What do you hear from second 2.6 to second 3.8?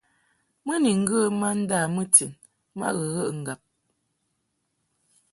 ma ghəghəʼ ŋgab.